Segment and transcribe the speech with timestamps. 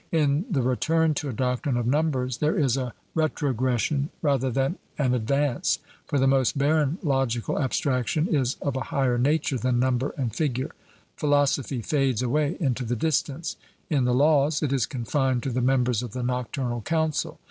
[0.11, 5.13] In the return to a doctrine of numbers there is a retrogression rather than an
[5.13, 5.77] advance;
[6.07, 10.71] for the most barren logical abstraction is of a higher nature than number and figure.
[11.17, 13.57] Philosophy fades away into the distance;
[13.91, 17.37] in the Laws it is confined to the members of the Nocturnal Council.